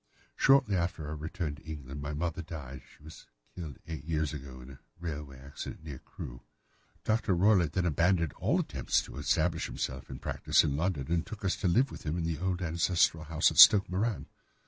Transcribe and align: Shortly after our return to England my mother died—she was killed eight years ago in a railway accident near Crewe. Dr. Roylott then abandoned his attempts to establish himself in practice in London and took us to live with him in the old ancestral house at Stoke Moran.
Shortly 0.35 0.75
after 0.75 1.05
our 1.07 1.15
return 1.15 1.53
to 1.53 1.61
England 1.61 2.01
my 2.01 2.11
mother 2.11 2.41
died—she 2.41 3.03
was 3.03 3.27
killed 3.55 3.77
eight 3.87 4.03
years 4.03 4.33
ago 4.33 4.59
in 4.59 4.71
a 4.71 4.79
railway 4.99 5.37
accident 5.37 5.83
near 5.83 5.99
Crewe. 5.99 6.41
Dr. 7.03 7.35
Roylott 7.35 7.73
then 7.73 7.85
abandoned 7.85 8.33
his 8.35 8.59
attempts 8.61 9.03
to 9.03 9.17
establish 9.19 9.67
himself 9.67 10.09
in 10.09 10.17
practice 10.17 10.63
in 10.63 10.75
London 10.75 11.11
and 11.11 11.23
took 11.23 11.45
us 11.45 11.55
to 11.57 11.67
live 11.67 11.91
with 11.91 12.01
him 12.01 12.17
in 12.17 12.23
the 12.23 12.39
old 12.39 12.63
ancestral 12.63 13.25
house 13.25 13.51
at 13.51 13.59
Stoke 13.59 13.91
Moran. 13.91 14.25